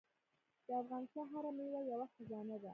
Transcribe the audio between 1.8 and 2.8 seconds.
یوه خزانه ده.